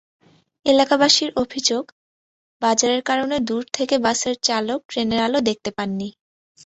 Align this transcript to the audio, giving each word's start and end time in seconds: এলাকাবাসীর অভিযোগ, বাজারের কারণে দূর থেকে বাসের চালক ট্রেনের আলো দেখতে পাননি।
এলাকাবাসীর 0.65 1.29
অভিযোগ, 1.35 1.83
বাজারের 2.61 3.01
কারণে 3.03 3.37
দূর 3.39 3.63
থেকে 3.73 3.95
বাসের 3.97 4.35
চালক 4.43 4.79
ট্রেনের 4.89 5.19
আলো 5.21 5.39
দেখতে 5.49 5.69
পাননি। 5.77 6.09